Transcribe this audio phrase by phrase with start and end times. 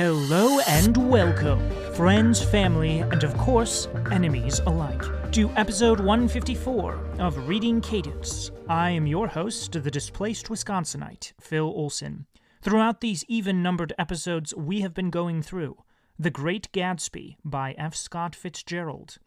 [0.00, 1.60] Hello and welcome,
[1.92, 8.50] friends, family, and of course, enemies alike, to episode 154 of Reading Cadence.
[8.66, 12.24] I am your host, the displaced Wisconsinite, Phil Olson.
[12.62, 15.76] Throughout these even numbered episodes, we have been going through
[16.18, 17.94] The Great Gatsby by F.
[17.94, 19.18] Scott Fitzgerald.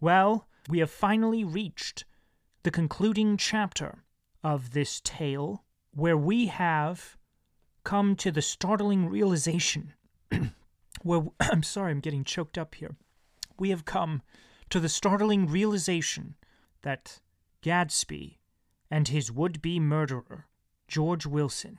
[0.00, 2.04] Well, we have finally reached
[2.62, 4.04] the concluding chapter
[4.44, 7.16] of this tale, where we have
[7.82, 9.94] come to the startling realization
[11.02, 12.96] where I'm sorry, I'm getting choked up here.
[13.58, 14.22] We have come
[14.70, 16.36] to the startling realization
[16.82, 17.20] that
[17.62, 18.38] Gatsby
[18.90, 20.46] and his would be murderer,
[20.88, 21.78] George Wilson,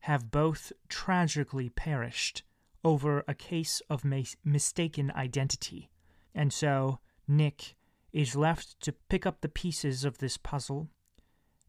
[0.00, 2.42] have both tragically perished
[2.84, 5.90] over a case of mis- mistaken identity.
[6.34, 7.76] And so Nick
[8.12, 10.88] is left to pick up the pieces of this puzzle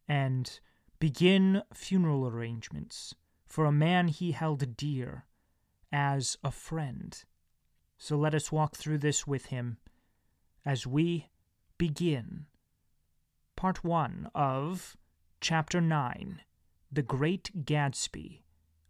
[0.08, 0.60] and
[1.00, 3.16] begin funeral arrangements
[3.48, 5.26] for a man he held dear
[5.94, 7.24] as a friend.
[7.98, 9.78] So let us walk through this with him
[10.66, 11.30] as we
[11.78, 12.48] begin
[13.56, 14.98] part one of
[15.40, 16.42] Chapter 9
[16.92, 18.42] The Great Gatsby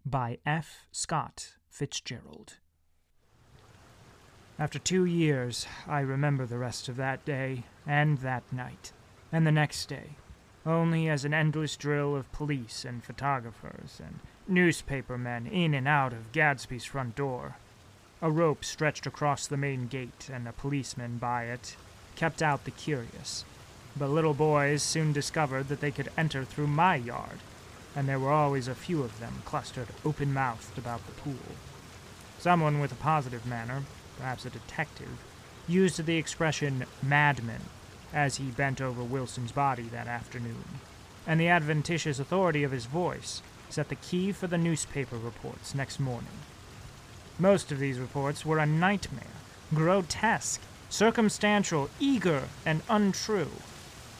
[0.05, 0.87] by F.
[0.91, 2.57] Scott Fitzgerald.
[4.57, 8.93] After two years, I remember the rest of that day, and that night,
[9.31, 10.11] and the next day,
[10.65, 16.13] only as an endless drill of police and photographers and newspaper men in and out
[16.13, 17.55] of Gatsby's front door.
[18.21, 21.75] A rope stretched across the main gate, and a policeman by it
[22.15, 23.45] kept out the curious.
[23.97, 27.39] But little boys soon discovered that they could enter through my yard,
[27.95, 31.55] and there were always a few of them clustered open mouthed about the pool.
[32.39, 33.83] Someone with a positive manner,
[34.17, 35.19] perhaps a detective,
[35.67, 37.61] used the expression madman
[38.13, 40.63] as he bent over Wilson's body that afternoon,
[41.25, 43.41] and the adventitious authority of his voice
[43.73, 46.39] set the key for the newspaper reports next morning.
[47.39, 49.41] Most of these reports were a nightmare,
[49.73, 53.51] grotesque, circumstantial, eager, and untrue.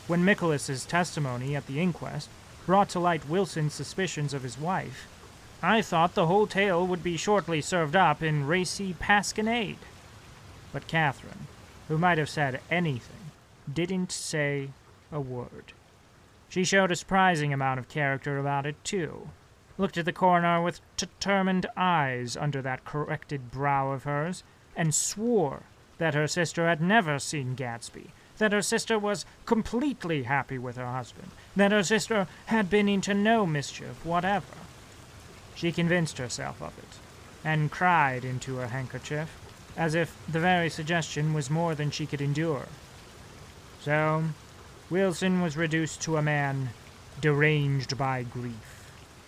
[0.07, 2.29] When Michaelis's testimony at the inquest
[2.65, 5.07] brought to light Wilson's suspicions of his wife,
[5.61, 9.77] I thought the whole tale would be shortly served up in racy pasquinade.
[10.73, 11.47] But Catherine,
[11.87, 13.31] who might have said anything,
[13.71, 14.69] didn't say
[15.11, 15.73] a word.
[16.49, 19.29] She showed a surprising amount of character about it, too.
[19.77, 24.43] Looked at the coroner with determined eyes under that corrected brow of hers,
[24.75, 25.63] and swore
[25.97, 30.91] that her sister had never seen Gatsby, that her sister was completely happy with her
[30.91, 34.57] husband, that her sister had been into no mischief whatever.
[35.55, 36.99] She convinced herself of it,
[37.43, 39.29] and cried into her handkerchief,
[39.77, 42.67] as if the very suggestion was more than she could endure.
[43.81, 44.23] So,
[44.89, 46.69] Wilson was reduced to a man
[47.21, 48.72] deranged by grief,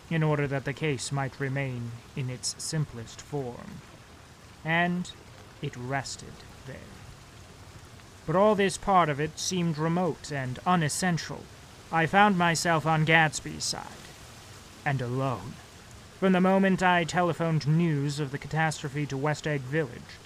[0.10, 3.82] in order that the case might remain in its simplest form.
[4.64, 5.12] And
[5.62, 6.34] it rested
[6.68, 6.76] there.
[8.26, 11.44] But all this part of it seemed remote and unessential.
[11.92, 13.84] I found myself on Gatsby's side,
[14.84, 15.54] and alone.
[16.20, 20.20] From the moment I telephoned news of the catastrophe to West Egg Village,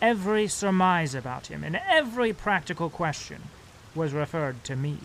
[0.00, 3.42] every surmise about him and every practical question
[3.94, 4.98] was referred to me.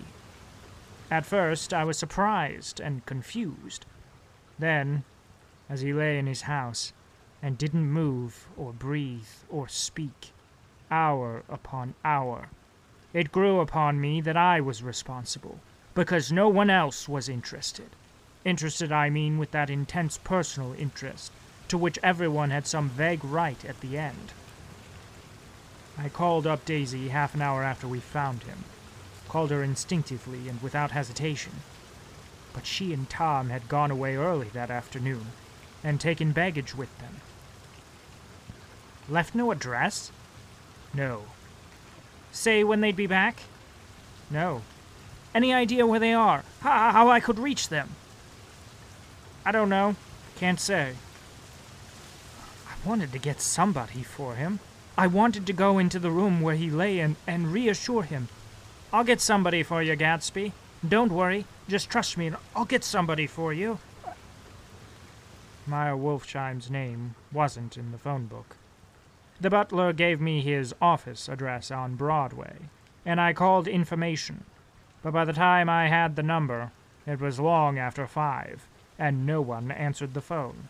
[1.11, 3.85] At first, I was surprised and confused.
[4.59, 5.03] Then,
[5.69, 6.93] as he lay in his house
[7.41, 10.31] and didn't move or breathe or speak,
[10.89, 12.49] hour upon hour,
[13.13, 15.59] it grew upon me that I was responsible,
[15.93, 17.89] because no one else was interested.
[18.45, 21.31] Interested, I mean, with that intense personal interest,
[21.67, 24.31] to which everyone had some vague right at the end.
[25.97, 28.63] I called up Daisy half an hour after we found him
[29.27, 31.51] called her instinctively and without hesitation.
[32.57, 35.27] But she and Tom had gone away early that afternoon
[35.83, 37.21] and taken baggage with them.
[39.07, 40.11] Left no address?
[40.91, 41.25] No.
[42.31, 43.41] Say when they'd be back?
[44.31, 44.63] No.
[45.35, 46.43] Any idea where they are?
[46.61, 47.89] How, how I could reach them?
[49.45, 49.95] I don't know.
[50.37, 50.95] Can't say.
[52.67, 54.61] I wanted to get somebody for him.
[54.97, 58.29] I wanted to go into the room where he lay and, and reassure him
[58.91, 60.53] I'll get somebody for you, Gatsby.
[60.87, 61.45] Don't worry.
[61.67, 63.79] Just trust me, and I'll get somebody for you.
[65.65, 68.55] Meyer Wolfsheim's name wasn't in the phone book.
[69.41, 72.55] The butler gave me his office address on Broadway,
[73.05, 74.45] and I called information.
[75.03, 76.71] But by the time I had the number,
[77.05, 78.65] it was long after five,
[78.97, 80.69] and no one answered the phone.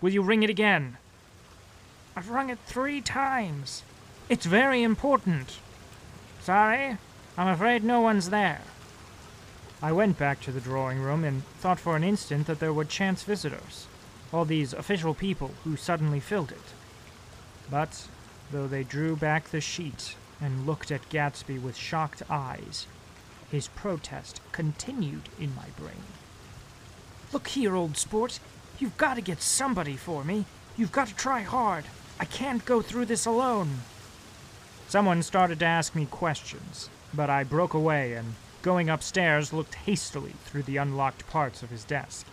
[0.00, 0.96] Will you ring it again?
[2.16, 3.82] I've rung it three times.
[4.28, 5.58] It's very important.
[6.40, 6.96] Sorry,
[7.38, 8.62] I'm afraid no one's there.
[9.80, 12.84] I went back to the drawing room and thought for an instant that there were
[12.84, 13.86] chance visitors.
[14.32, 16.74] all these official people who suddenly filled it.
[17.70, 18.08] But
[18.50, 22.86] though they drew back the sheet and looked at Gatsby with shocked eyes,
[23.50, 26.02] his protest continued in my brain.
[27.32, 28.40] Look here, old sport.
[28.78, 30.44] You've got to get somebody for me.
[30.76, 31.84] You've got to try hard.
[32.20, 33.78] I can't go through this alone.
[34.88, 40.34] Someone started to ask me questions, but I broke away and, going upstairs, looked hastily
[40.44, 42.26] through the unlocked parts of his desk.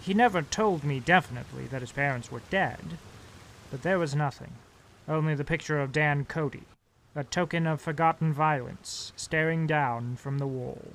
[0.00, 2.98] He never told me definitely that his parents were dead,
[3.70, 4.52] but there was nothing.
[5.08, 6.64] Only the picture of Dan Cody,
[7.14, 10.94] a token of forgotten violence, staring down from the wall.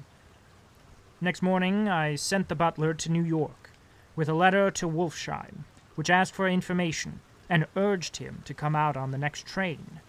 [1.19, 3.71] Next morning, I sent the butler to New York
[4.15, 5.63] with a letter to Wolfsheim,
[5.95, 7.19] which asked for information
[7.49, 9.99] and urged him to come out on the next train.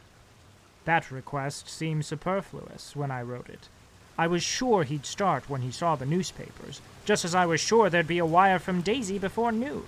[0.85, 3.69] That request seemed superfluous when I wrote it.
[4.19, 7.89] I was sure he'd start when he saw the newspapers, just as I was sure
[7.89, 9.85] there'd be a wire from Daisy before noon.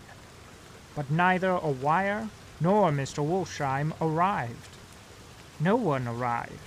[0.94, 2.29] But neither a wire
[2.61, 3.26] nor Mr.
[3.26, 4.76] Wolfsheim arrived.
[5.61, 6.58] No one arrived,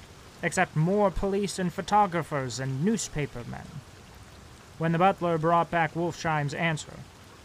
[0.43, 3.67] except more police and photographers and newspapermen.
[4.77, 6.93] When the butler brought back Wolfsheim's answer,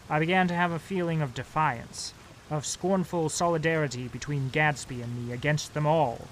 [0.09, 2.13] I began to have a feeling of defiance,
[2.51, 6.27] of scornful solidarity between Gatsby and me against them all.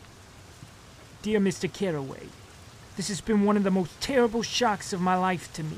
[1.24, 1.72] Dear Mr.
[1.72, 2.30] Carraway,
[2.98, 5.78] this has been one of the most terrible shocks of my life to me.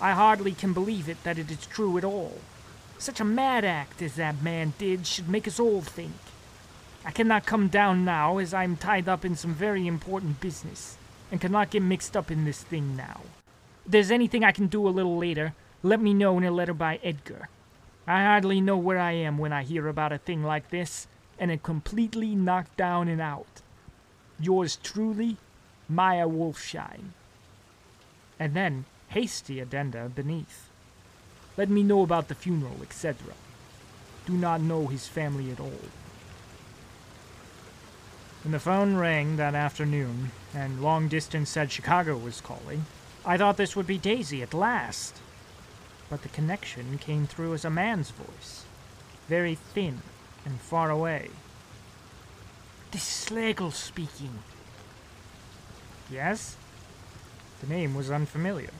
[0.00, 2.38] I hardly can believe it that it is true at all.
[2.96, 6.12] Such a mad act as that man did should make us all think.
[7.04, 10.96] I cannot come down now, as I am tied up in some very important business,
[11.32, 13.22] and cannot get mixed up in this thing now.
[13.84, 16.74] If there's anything I can do a little later, let me know in a letter
[16.74, 17.48] by Edgar.
[18.06, 21.50] I hardly know where I am when I hear about a thing like this, and
[21.50, 23.60] am completely knocked down and out.
[24.40, 25.36] Yours truly,
[25.88, 27.12] Meyer Wolfsheim.
[28.38, 30.68] And then hasty addenda beneath.
[31.56, 33.34] Let me know about the funeral, etc.
[34.26, 35.88] Do not know his family at all.
[38.44, 42.86] When the phone rang that afternoon, and long distance said Chicago was calling,
[43.26, 45.16] I thought this would be Daisy at last.
[46.08, 48.64] But the connection came through as a man's voice,
[49.28, 50.02] very thin
[50.44, 51.30] and far away.
[52.90, 54.38] This is Slagle speaking.
[56.10, 56.56] Yes?
[57.60, 58.70] The name was unfamiliar.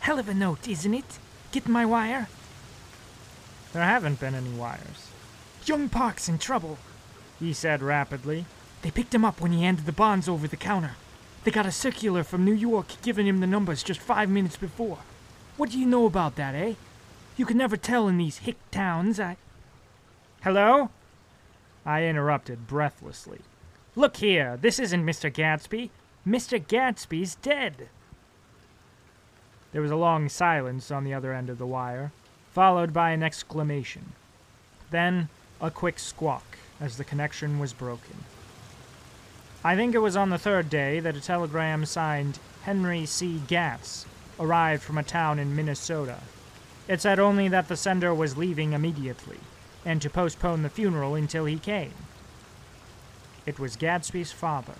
[0.00, 1.18] Hell of a note, isn't it?
[1.52, 2.28] Get my wire?
[3.72, 5.10] There haven't been any wires.
[5.64, 6.78] Young Park's in trouble,
[7.38, 8.46] he said rapidly.
[8.82, 10.96] They picked him up when he handed the bonds over the counter.
[11.44, 14.98] They got a circular from New York giving him the numbers just five minutes before.
[15.56, 16.74] What do you know about that, eh?
[17.36, 19.20] You can never tell in these hick towns.
[19.20, 19.36] I.
[20.42, 20.90] Hello?
[21.84, 23.40] I interrupted breathlessly.
[23.96, 25.32] Look here, this isn't Mr.
[25.32, 25.90] Gatsby.
[26.26, 26.64] Mr.
[26.64, 27.88] Gatsby's dead.
[29.72, 32.12] There was a long silence on the other end of the wire,
[32.52, 34.12] followed by an exclamation.
[34.90, 35.28] Then
[35.60, 38.24] a quick squawk as the connection was broken.
[39.62, 43.40] I think it was on the third day that a telegram signed Henry C.
[43.46, 44.06] Gatz
[44.38, 46.18] arrived from a town in Minnesota.
[46.88, 49.38] It said only that the sender was leaving immediately,
[49.84, 51.94] and to postpone the funeral until he came.
[53.46, 54.74] It was Gatsby's father,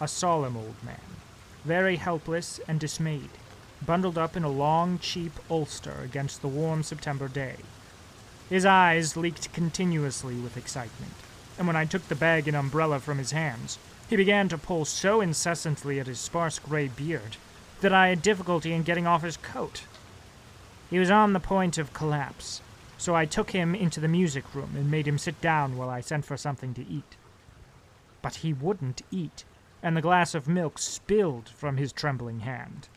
[0.00, 1.00] a solemn old man,
[1.64, 3.30] very helpless and dismayed,
[3.84, 7.56] bundled up in a long, cheap ulster against the warm September day.
[8.48, 11.14] His eyes leaked continuously with excitement,
[11.56, 14.84] and when I took the bag and umbrella from his hands, he began to pull
[14.84, 17.36] so incessantly at his sparse gray beard
[17.80, 19.82] that I had difficulty in getting off his coat.
[20.90, 22.62] He was on the point of collapse,
[22.98, 26.00] so I took him into the music room and made him sit down while I
[26.00, 27.16] sent for something to eat.
[28.20, 29.44] But he wouldn't eat,
[29.82, 32.88] and the glass of milk spilled from his trembling hand.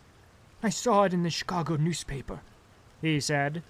[0.63, 2.39] I saw it in the Chicago newspaper,
[3.01, 3.62] he said.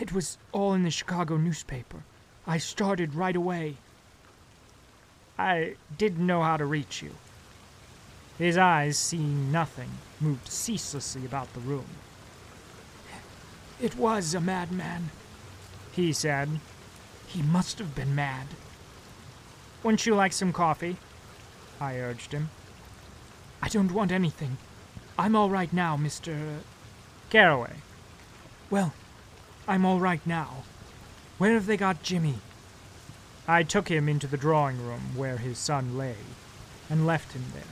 [0.00, 2.02] It was all in the Chicago newspaper.
[2.46, 3.76] I started right away.
[5.38, 7.12] I didn't know how to reach you.
[8.38, 11.86] His eyes, seeing nothing, moved ceaselessly about the room.
[13.80, 15.10] It was a madman,
[15.94, 16.48] he said.
[17.26, 18.46] He must have been mad.
[19.82, 20.96] Wouldn't you like some coffee?
[21.80, 22.50] I urged him.
[23.62, 24.56] I don't want anything.
[25.18, 26.58] I'm all right now, Mr.
[27.30, 27.76] Carraway.
[28.70, 28.92] Well,
[29.68, 30.64] I'm all right now.
[31.38, 32.36] Where have they got Jimmy?
[33.46, 36.16] I took him into the drawing room where his son lay,
[36.88, 37.62] and left him there.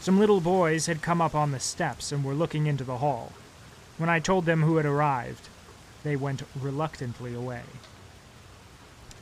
[0.00, 3.32] Some little boys had come up on the steps and were looking into the hall.
[3.98, 5.48] When I told them who had arrived,
[6.04, 7.62] they went reluctantly away.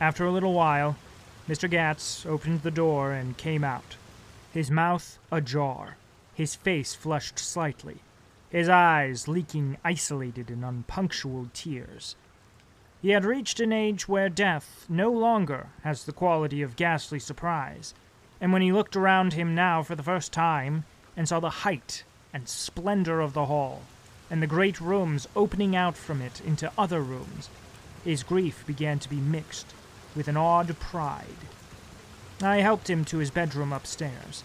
[0.00, 0.96] After a little while,
[1.48, 1.70] Mr.
[1.70, 3.96] Gatz opened the door and came out,
[4.52, 5.96] his mouth ajar,
[6.34, 7.98] his face flushed slightly,
[8.50, 12.16] his eyes leaking isolated and unpunctual tears.
[13.00, 17.94] He had reached an age where death no longer has the quality of ghastly surprise,
[18.40, 20.84] and when he looked around him now for the first time
[21.16, 23.82] and saw the height and splendor of the hall,
[24.32, 27.50] and the great rooms opening out from it into other rooms,
[28.02, 29.74] his grief began to be mixed
[30.16, 31.44] with an odd pride.
[32.42, 34.42] I helped him to his bedroom upstairs.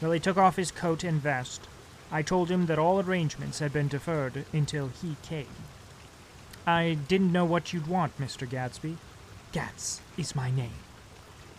[0.00, 1.62] While he took off his coat and vest,
[2.10, 5.46] I told him that all arrangements had been deferred until he came.
[6.66, 8.46] I didn't know what you'd want, Mr.
[8.46, 8.98] Gatsby.
[9.50, 10.84] Gatz is my name.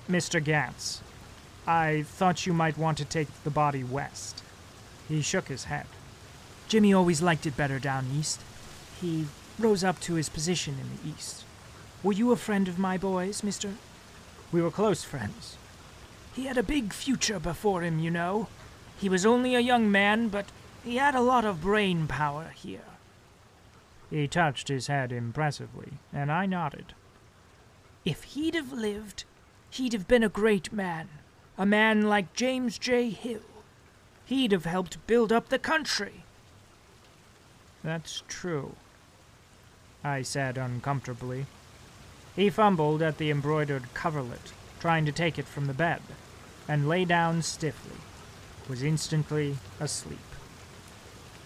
[0.08, 0.40] Mr.
[0.40, 1.00] Gatz,
[1.66, 4.44] I thought you might want to take the body west.
[5.10, 5.88] He shook his head.
[6.68, 8.42] Jimmy always liked it better down east.
[9.00, 9.28] He
[9.60, 11.44] rose up to his position in the east.
[12.02, 13.74] Were you a friend of my boy's, mister?
[14.52, 15.58] We were close friends.
[16.36, 18.48] He had a big future before him, you know.
[18.98, 20.48] He was only a young man, but
[20.84, 22.86] he had a lot of brain power here.
[24.10, 26.94] He touched his head impressively, and I nodded.
[28.06, 29.24] If he'd have lived,
[29.70, 31.10] he'd have been a great man.
[31.58, 33.10] A man like James J.
[33.12, 33.42] Hill.
[34.26, 36.23] He'd have helped build up the country.
[37.84, 38.76] That's true,
[40.04, 41.46] I said uncomfortably.
[42.36, 46.02] He fumbled at the embroidered coverlet, trying to take it from the bed,
[46.68, 47.98] and lay down stiffly,
[48.70, 50.20] was instantly asleep.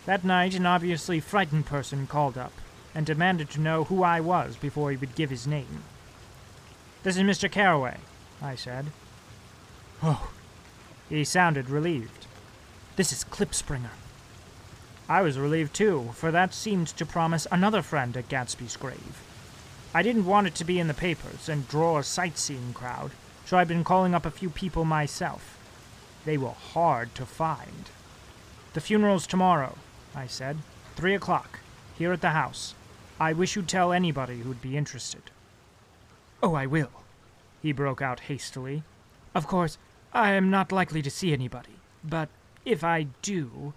[0.06, 2.54] That night, an obviously frightened person called up
[2.96, 5.84] and demanded to know who I was before he would give his name.
[7.04, 7.52] This is Mr.
[7.52, 7.98] Carraway,
[8.42, 8.88] I said.
[10.02, 10.32] Oh.
[11.10, 12.26] He sounded relieved.
[12.96, 13.92] This is Klipspringer.
[15.10, 19.24] I was relieved too, for that seemed to promise another friend at Gatsby's grave.
[19.94, 23.12] I didn't want it to be in the papers and draw a sightseeing crowd,
[23.46, 25.58] so I'd been calling up a few people myself.
[26.26, 27.90] They were hard to find.
[28.74, 29.78] The funeral's tomorrow,
[30.14, 30.58] I said.
[30.98, 31.60] Three o'clock,
[31.98, 32.76] here at the house.
[33.20, 35.32] I wish you'd tell anybody who'd be interested.
[36.44, 36.92] Oh, I will,
[37.62, 38.84] he broke out hastily.
[39.34, 39.78] Of course,
[40.14, 42.28] I am not likely to see anybody, but
[42.66, 43.74] if I do.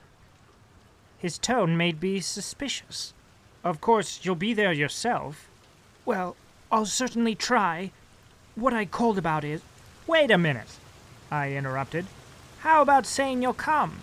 [1.20, 3.12] His tone made me suspicious.
[3.62, 5.48] Of course, you'll be there yourself.
[6.06, 6.34] Well,
[6.72, 7.90] I'll certainly try.
[8.54, 9.60] What I called about is.
[10.06, 10.78] Wait a minute,
[11.30, 12.06] I interrupted.
[12.60, 14.00] How about saying you'll come?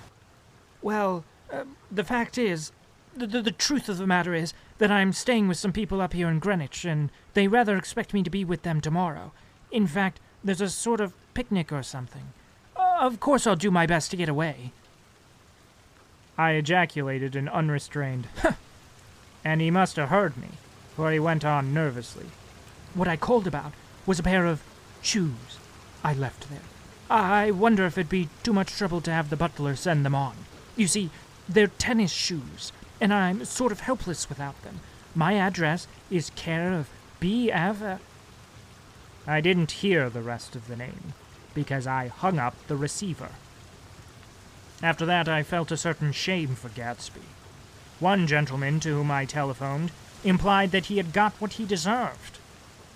[0.81, 2.71] Well, uh, the fact is,
[3.15, 6.13] the, the, the truth of the matter is that I'm staying with some people up
[6.13, 9.31] here in Greenwich, and they rather expect me to be with them tomorrow.
[9.71, 12.31] In fact, there's a sort of picnic or something.
[12.75, 14.71] Uh, of course, I'll do my best to get away.
[16.37, 18.27] I ejaculated an unrestrained,
[19.43, 20.49] and he must have heard me,
[20.95, 22.27] for he went on nervously.
[22.93, 23.73] What I called about
[24.05, 24.61] was a pair of
[25.01, 25.59] shoes
[26.03, 26.59] I left there.
[27.09, 30.35] I wonder if it'd be too much trouble to have the butler send them on.
[30.75, 31.09] You see,
[31.49, 34.81] they're tennis shoes, and I'm sort of helpless without them.
[35.15, 36.89] My address is care of
[37.19, 37.81] B.F.
[37.81, 37.97] Uh,
[39.25, 41.13] I didn't hear the rest of the name,
[41.55, 43.29] because I hung up the receiver.
[44.83, 47.21] After that, I felt a certain shame for Gatsby.
[47.99, 49.91] One gentleman to whom I telephoned
[50.23, 52.37] implied that he had got what he deserved.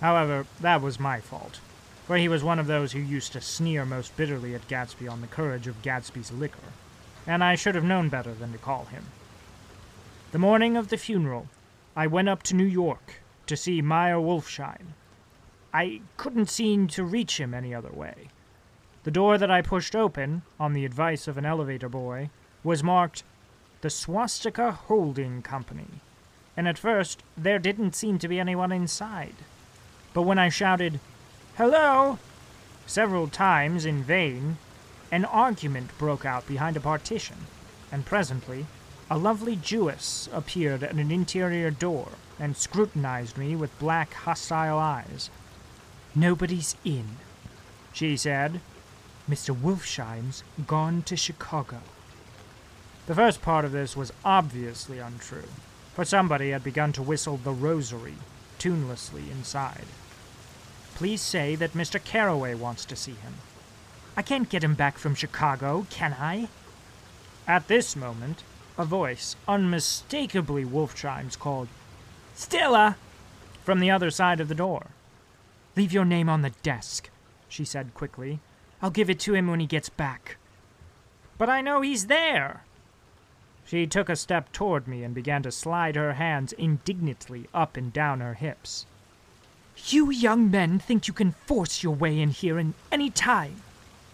[0.00, 1.58] However, that was my fault,
[2.06, 5.20] for he was one of those who used to sneer most bitterly at Gatsby on
[5.20, 6.72] the courage of Gatsby's liquor,
[7.26, 9.06] and I should have known better than to call him.
[10.30, 11.48] The morning of the funeral,
[11.96, 14.94] I went up to New York to see Meyer Wolfsheim.
[15.74, 18.28] I couldn't seem to reach him any other way.
[19.04, 22.30] The door that I pushed open, on the advice of an elevator boy,
[22.62, 23.24] was marked
[23.80, 26.00] the Swastika Holding Company,
[26.56, 29.34] and at first there didn't seem to be anyone inside.
[30.14, 31.00] But when I shouted,
[31.56, 32.20] Hello!
[32.86, 34.58] several times in vain,
[35.10, 37.46] an argument broke out behind a partition,
[37.90, 38.66] and presently
[39.10, 45.28] a lovely Jewess appeared at an interior door and scrutinized me with black, hostile eyes.
[46.14, 47.16] Nobody's in,
[47.92, 48.60] she said,
[49.28, 49.56] Mr.
[49.56, 51.80] Wolfsheim's gone to Chicago.
[53.06, 55.48] The first part of this was obviously untrue,
[55.94, 58.14] for somebody had begun to whistle the rosary
[58.58, 59.86] tunelessly inside.
[60.94, 62.02] Please say that Mr.
[62.02, 63.34] Carraway wants to see him.
[64.16, 66.48] I can't get him back from Chicago, can I?
[67.46, 68.44] At this moment,
[68.78, 71.68] a voice, unmistakably Wolfsheim's, called,
[72.34, 72.96] Stella!
[73.64, 74.88] from the other side of the door.
[75.76, 77.10] Leave your name on the desk,
[77.48, 78.40] she said quickly.
[78.82, 80.36] I'll give it to him when he gets back.
[81.38, 82.64] But I know he's there.
[83.64, 87.92] She took a step toward me and began to slide her hands indignantly up and
[87.92, 88.86] down her hips.
[89.86, 93.62] You young men think you can force your way in here in any time,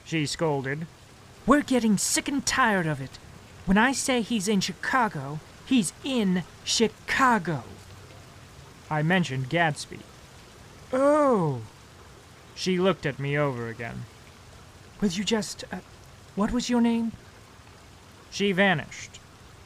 [0.04, 0.86] she scolded.
[1.46, 3.18] We're getting sick and tired of it.
[3.66, 7.64] When I say he's in Chicago, he's in Chicago.
[8.90, 10.00] I mentioned Gatsby.
[10.92, 11.62] Oh,
[12.54, 14.04] She looked at me over again.
[15.00, 15.64] Will you just.
[15.72, 15.78] Uh,
[16.34, 17.12] what was your name?
[18.30, 19.18] She vanished.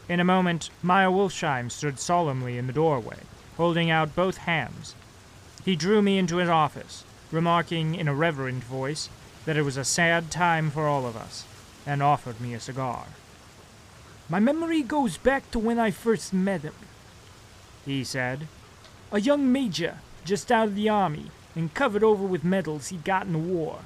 [0.08, 3.18] In a moment, Meyer Wolfsheim stood solemnly in the doorway,
[3.56, 4.94] holding out both hands.
[5.64, 9.08] He drew me into his office, remarking in a reverent voice
[9.44, 11.44] that it was a sad time for all of us,
[11.86, 13.06] and offered me a cigar.
[14.28, 16.74] My memory goes back to when I first met him.
[17.84, 18.46] He said,
[19.10, 23.26] A young major, just out of the army, and covered over with medals he'd got
[23.26, 23.80] in the war.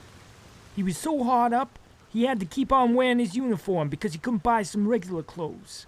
[0.76, 1.78] He was so hard up,
[2.10, 5.86] he had to keep on wearing his uniform because he couldn't buy some regular clothes.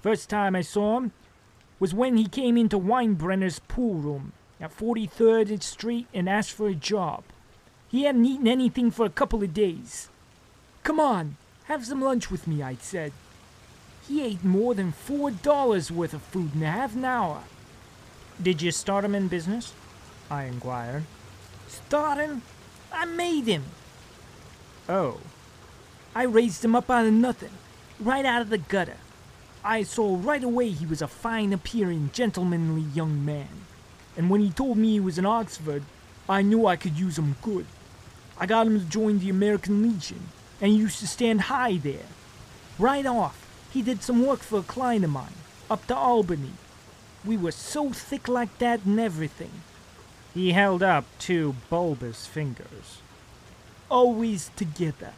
[0.00, 1.12] First time I saw him
[1.80, 6.74] was when he came into Winebrenner's pool room at 43rd Street and asked for a
[6.74, 7.24] job.
[7.88, 10.08] He hadn't eaten anything for a couple of days.
[10.84, 13.12] Come on, have some lunch with me, I said.
[14.06, 17.42] He ate more than four dollars worth of food in half an hour.
[18.40, 19.72] Did you start him in business?
[20.30, 21.04] I inquired.
[21.66, 22.42] Start him?
[22.92, 23.64] I made him.
[24.88, 25.18] Oh,
[26.14, 27.50] I raised him up out of nothing,
[28.00, 28.96] right out of the gutter.
[29.62, 33.66] I saw right away he was a fine appearing, gentlemanly young man.
[34.16, 35.82] And when he told me he was in Oxford,
[36.28, 37.66] I knew I could use him good.
[38.38, 40.28] I got him to join the American Legion,
[40.60, 42.06] and he used to stand high there.
[42.78, 45.34] Right off, he did some work for a client of mine,
[45.70, 46.52] up to Albany.
[47.24, 49.50] We were so thick like that and everything.
[50.32, 53.02] he held up two bulbous fingers.
[53.90, 55.12] Always together.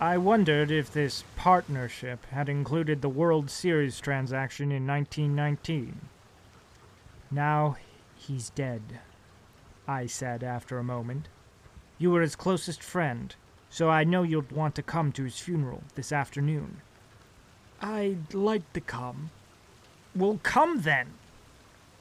[0.00, 6.00] I wondered if this partnership had included the World Series transaction in 1919.
[7.30, 7.76] Now
[8.14, 9.00] he's dead,
[9.86, 11.28] I said after a moment.
[11.98, 13.34] You were his closest friend,
[13.68, 16.80] so I know you'll want to come to his funeral this afternoon.
[17.82, 19.30] I'd like to come.
[20.14, 21.08] Well, come then!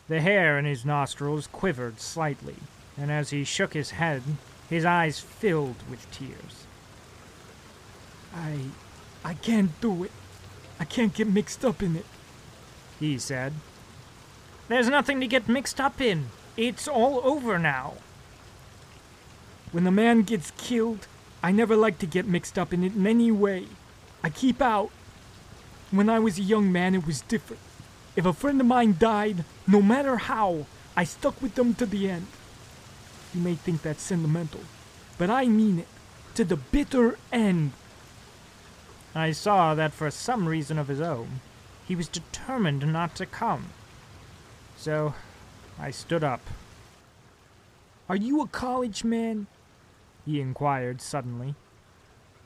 [0.08, 2.55] The hair in his nostrils quivered slightly,
[2.98, 4.24] and as he shook his head,
[4.69, 6.65] his eyes filled with tears.
[8.33, 8.59] I.
[9.24, 10.11] I can't do it.
[10.79, 12.05] I can't get mixed up in it.
[13.00, 13.53] He said,
[14.68, 16.27] There's nothing to get mixed up in.
[16.55, 17.96] It's all over now.
[19.72, 21.07] When a man gets killed,
[21.42, 23.66] I never like to get mixed up in it in any way.
[24.24, 24.92] I keep out.
[25.92, 27.61] When I was a young man, it was different.
[28.16, 32.09] If a friend of mine died, no matter how, I stuck with them to the
[32.09, 32.27] end.
[33.35, 34.61] You may think that's sentimental,
[35.17, 35.87] but I mean it.
[36.35, 37.74] To the bitter end.
[39.13, 41.41] I saw that for some reason of his own,
[41.85, 43.71] he was determined not to come.
[44.77, 45.15] So
[45.77, 46.41] I stood up.
[48.07, 49.48] Are you a college man?
[50.25, 51.55] He inquired suddenly.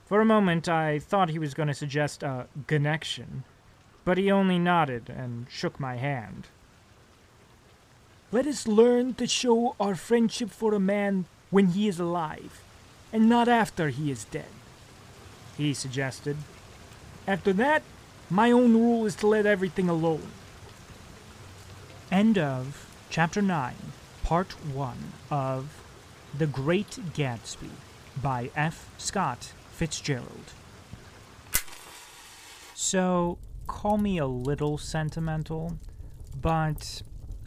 [0.07, 3.43] For a moment, I thought he was going to suggest a connection,
[4.05, 6.47] but he only nodded and shook my hand.
[8.31, 12.61] Let us learn to show our friendship for a man when he is alive,
[13.11, 14.53] and not after he is dead.
[15.57, 16.37] He suggested.
[17.25, 17.81] After that,
[18.29, 20.27] my own rule is to let everything alone.
[22.11, 23.73] End of Chapter 9,
[24.23, 24.97] Part 1
[25.31, 25.81] of
[26.37, 27.71] The Great Gatsby
[28.21, 28.91] by F.
[28.99, 30.53] Scott Fitzgerald.
[32.75, 35.79] So, call me a little sentimental,
[36.39, 37.01] but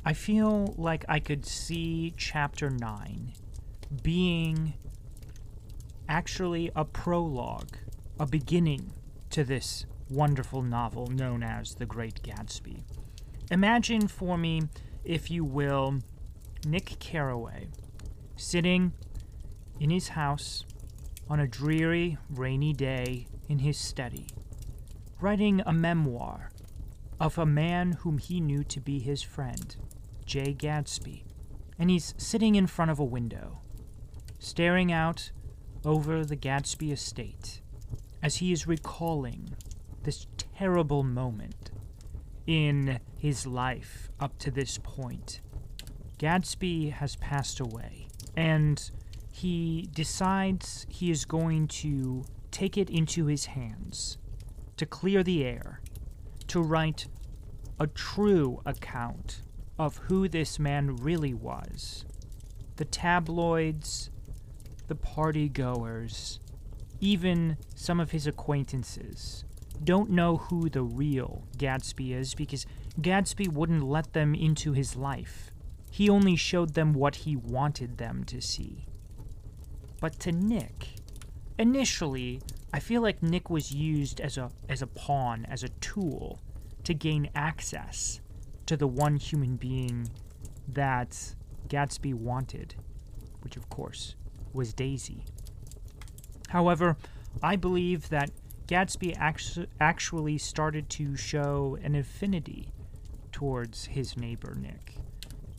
[0.04, 3.34] I feel like I could see Chapter 9
[4.02, 4.74] being
[6.08, 7.76] actually a prologue,
[8.18, 8.94] a beginning
[9.30, 12.82] to this wonderful novel known as The Great Gatsby.
[13.52, 14.62] Imagine for me,
[15.04, 16.00] if you will,
[16.66, 17.68] Nick Carraway
[18.34, 18.92] sitting
[19.78, 20.64] in his house
[21.30, 24.26] on a dreary, rainy day in his study,
[25.20, 26.50] writing a memoir
[27.20, 29.76] of a man whom he knew to be his friend,
[30.32, 31.24] Jay Gatsby.
[31.78, 33.60] And he's sitting in front of a window,
[34.38, 35.30] staring out
[35.84, 37.60] over the Gatsby estate
[38.22, 39.54] as he is recalling
[40.04, 41.70] this terrible moment
[42.46, 45.42] in his life up to this point.
[46.18, 48.90] Gatsby has passed away, and
[49.30, 54.16] he decides he is going to take it into his hands
[54.78, 55.82] to clear the air,
[56.46, 57.06] to write
[57.78, 59.42] a true account
[59.82, 62.04] of who this man really was.
[62.76, 64.10] The tabloids,
[64.88, 66.40] the party goers,
[67.00, 69.44] even some of his acquaintances
[69.84, 72.66] don't know who the real Gatsby is because
[73.00, 75.50] Gatsby wouldn't let them into his life.
[75.90, 78.86] He only showed them what he wanted them to see.
[80.00, 80.88] But to Nick,
[81.58, 82.40] initially,
[82.72, 86.40] I feel like Nick was used as a as a pawn, as a tool
[86.84, 88.20] to gain access
[88.72, 90.08] to the one human being
[90.66, 91.34] that
[91.68, 92.74] Gatsby wanted,
[93.42, 94.16] which of course
[94.54, 95.26] was Daisy.
[96.48, 96.96] However,
[97.42, 98.30] I believe that
[98.66, 102.72] Gatsby actu- actually started to show an affinity
[103.30, 104.94] towards his neighbor Nick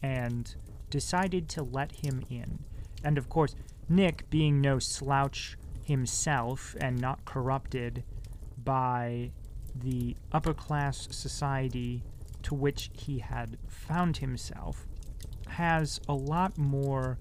[0.01, 0.55] and
[0.89, 2.63] decided to let him in.
[3.03, 3.53] And of course,
[3.87, 8.03] Nick, being no slouch himself and not corrupted
[8.57, 9.29] by
[9.75, 12.01] the upper class society
[12.43, 14.85] to which he had found himself,
[15.47, 17.17] has a lot more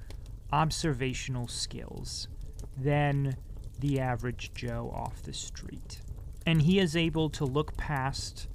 [0.52, 2.28] observational skills
[2.76, 3.36] than
[3.78, 6.00] the average Joe off the street.
[6.46, 8.48] And he is able to look past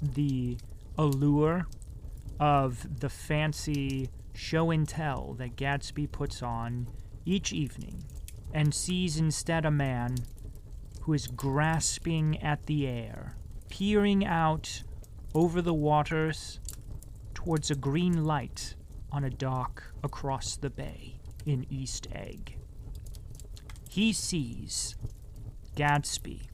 [0.00, 0.58] the
[0.98, 1.66] allure
[2.38, 6.88] of the fancy show and tell that Gatsby puts on
[7.24, 8.04] each evening
[8.52, 10.16] and sees instead a man
[11.02, 13.36] who is grasping at the air,
[13.68, 14.82] peering out
[15.36, 16.60] over the waters
[17.34, 18.74] towards a green light
[19.12, 22.56] on a dock across the bay in East Egg.
[23.90, 24.96] He sees
[25.76, 26.48] Gatsby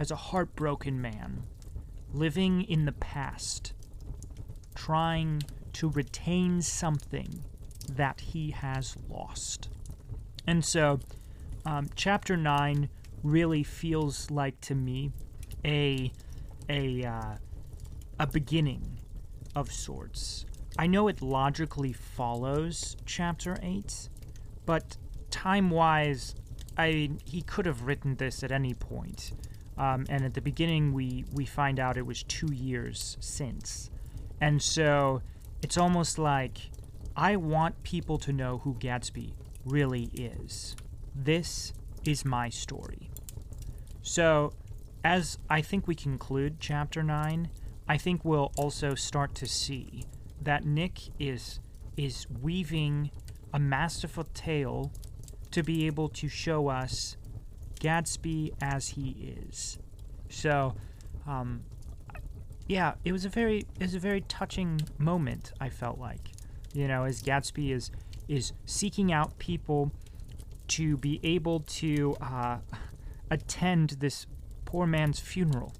[0.00, 1.44] as a heartbroken man
[2.12, 3.72] living in the past,
[4.74, 5.44] trying
[5.74, 7.44] to retain something
[7.88, 9.68] that he has lost.
[10.44, 10.98] And so,
[11.64, 12.88] um, chapter 9
[13.22, 15.12] really feels like to me
[15.64, 16.10] a,
[16.68, 17.36] a, uh,
[18.18, 18.98] a beginning
[19.54, 20.46] of sorts.
[20.78, 24.08] I know it logically follows chapter 8,
[24.64, 24.96] but
[25.30, 26.34] time wise,
[26.76, 29.32] I he could have written this at any point.
[29.78, 33.90] Um, and at the beginning, we, we find out it was two years since.
[34.40, 35.22] And so
[35.62, 36.70] it's almost like
[37.14, 39.32] I want people to know who Gatsby
[39.64, 40.76] really is.
[41.14, 41.72] This
[42.04, 43.10] is my story.
[44.02, 44.52] So,
[45.02, 47.48] as I think we conclude chapter 9,
[47.88, 50.04] I think we'll also start to see
[50.40, 51.60] that Nick is
[51.96, 53.10] is weaving
[53.52, 54.92] a masterful tale
[55.50, 57.16] to be able to show us
[57.80, 59.78] Gatsby as he is.
[60.28, 60.74] So,
[61.26, 61.62] um,
[62.66, 65.52] yeah, it was a very it was a very touching moment.
[65.60, 66.32] I felt like,
[66.72, 67.90] you know, as Gatsby is
[68.28, 69.92] is seeking out people
[70.68, 72.58] to be able to uh,
[73.30, 74.26] attend this
[74.64, 75.72] poor man's funeral.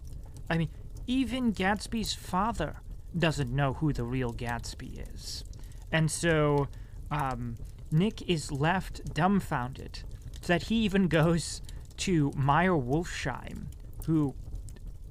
[0.49, 0.69] I mean,
[1.07, 2.77] even Gatsby's father
[3.17, 5.45] doesn't know who the real Gatsby is,
[5.93, 6.69] and so
[7.11, 7.57] um,
[7.91, 10.01] Nick is left dumbfounded.
[10.47, 11.61] That he even goes
[11.99, 13.67] to Meyer Wolfsheim,
[14.07, 14.35] who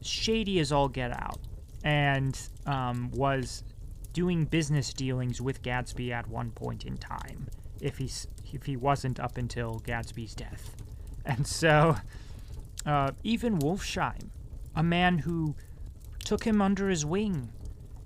[0.01, 1.39] shady as all get out,
[1.83, 3.63] and um, was
[4.13, 7.47] doing business dealings with Gatsby at one point in time,
[7.81, 10.75] if he's if he wasn't up until Gatsby's death.
[11.25, 11.97] And so,
[12.85, 14.29] uh, even Wolfsheim,
[14.75, 15.55] a man who
[16.25, 17.49] took him under his wing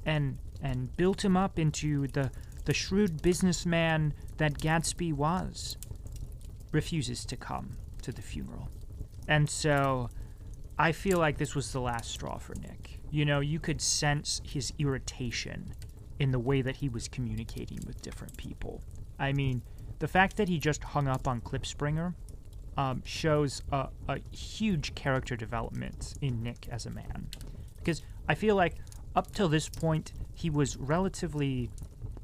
[0.05, 2.31] and and built him up into the
[2.65, 5.77] the shrewd businessman that Gatsby was,
[6.71, 8.69] refuses to come to the funeral.
[9.27, 10.09] And so
[10.77, 12.99] I feel like this was the last straw for Nick.
[13.09, 15.73] You know, you could sense his irritation
[16.19, 18.83] in the way that he was communicating with different people.
[19.17, 19.61] I mean,
[19.99, 22.13] the fact that he just hung up on Klipspringer
[22.77, 27.29] um, shows a, a huge character development in Nick as a man.
[27.79, 28.75] Because I feel like
[29.15, 31.69] up till this point, he was relatively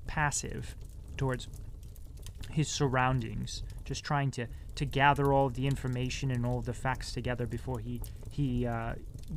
[0.07, 0.75] passive
[1.17, 1.47] towards
[2.51, 6.73] his surroundings, just trying to, to gather all of the information and all of the
[6.73, 8.93] facts together before he he uh,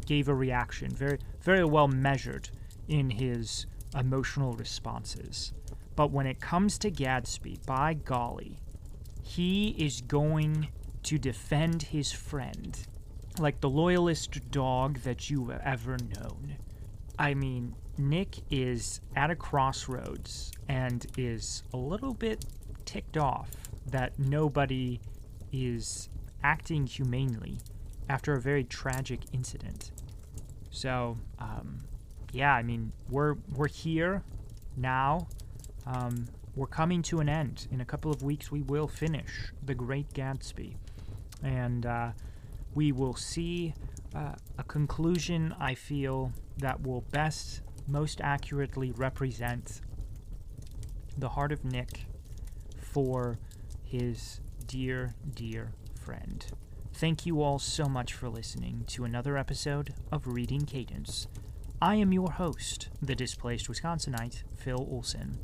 [0.07, 0.90] gave a reaction.
[0.90, 2.50] Very very well measured
[2.88, 5.52] in his emotional responses.
[5.96, 8.59] But when it comes to Gatsby, by golly,
[9.22, 10.68] he is going
[11.04, 12.78] to defend his friend
[13.38, 16.57] like the loyalist dog that you've ever known.
[17.18, 22.44] I mean, Nick is at a crossroads and is a little bit
[22.85, 23.51] ticked off
[23.87, 25.01] that nobody
[25.53, 26.09] is
[26.42, 27.59] acting humanely
[28.09, 29.90] after a very tragic incident.
[30.70, 31.81] So, um,
[32.33, 34.22] yeah, I mean, we're we're here
[34.77, 35.27] now.
[35.87, 37.66] Um, we're coming to an end.
[37.70, 40.77] In a couple of weeks, we will finish The Great Gatsby,
[41.42, 42.11] and uh,
[42.79, 43.75] we will see
[44.14, 45.53] uh, a conclusion.
[45.59, 49.81] I feel that will best, most accurately represent
[51.17, 52.07] the heart of Nick
[52.81, 53.41] for
[53.83, 56.47] his dear, dear friend.
[56.93, 61.27] Thank you all so much for listening to another episode of Reading Cadence.
[61.83, 65.41] I am your host, the displaced Wisconsinite, Phil Olson.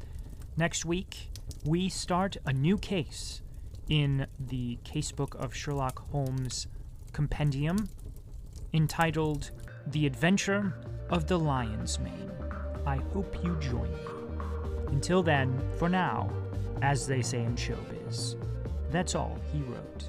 [0.57, 1.31] Next week,
[1.65, 3.43] we start a new case
[3.89, 6.69] in the casebook of Sherlock Holmes
[7.15, 7.89] compendium
[8.75, 9.53] entitled
[9.87, 10.75] The Adventure
[11.09, 12.33] of the Lion's Mane.
[12.85, 14.01] I hope you join me.
[14.89, 16.29] Until then, for now,
[16.83, 18.35] as they say in showbiz,
[18.91, 20.09] that's all he wrote.